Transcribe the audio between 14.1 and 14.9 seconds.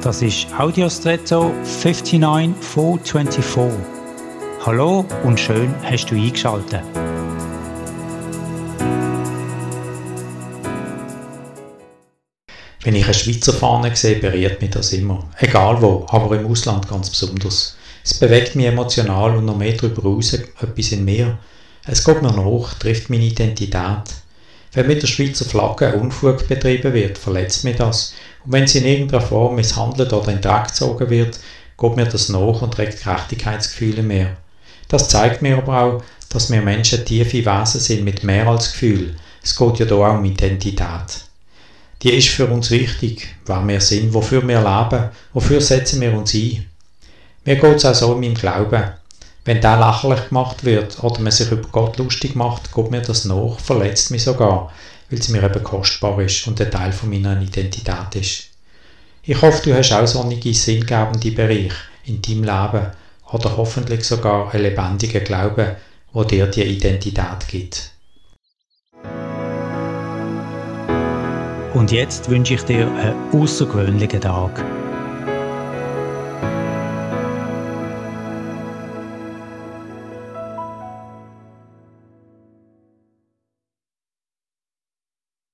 berührt mich